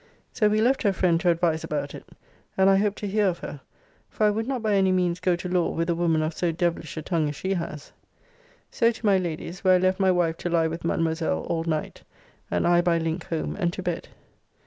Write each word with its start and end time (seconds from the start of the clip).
So 0.33 0.49
we 0.49 0.61
left 0.61 0.81
her 0.81 0.93
friend 0.93 1.19
to 1.21 1.29
advise 1.29 1.63
about 1.63 1.93
it, 1.93 2.09
and 2.57 2.71
I 2.71 2.77
hope 2.77 2.95
to 2.95 3.07
hear 3.07 3.27
of 3.27 3.37
her, 3.37 3.61
for 4.09 4.25
I 4.25 4.31
would 4.31 4.47
not 4.47 4.63
by 4.63 4.73
any 4.73 4.91
means 4.91 5.19
go 5.19 5.35
to 5.35 5.47
law 5.47 5.69
with 5.69 5.91
a 5.91 5.95
woman 5.95 6.23
of 6.23 6.33
so 6.33 6.51
devilish 6.51 6.97
a 6.97 7.03
tongue 7.03 7.29
as 7.29 7.35
she 7.35 7.53
has. 7.53 7.91
So 8.71 8.89
to 8.89 9.05
my 9.05 9.19
Lady's, 9.19 9.63
where 9.63 9.75
I 9.75 9.77
left 9.77 9.99
my 9.99 10.09
wife 10.09 10.37
to 10.37 10.49
lie 10.49 10.65
with 10.67 10.83
Mademoiselle 10.83 11.43
all 11.43 11.65
night, 11.65 12.01
and 12.49 12.65
I 12.65 12.81
by 12.81 12.97
link 12.97 13.25
home 13.27 13.55
and 13.57 13.71
to 13.73 13.83
bed. 13.83 14.07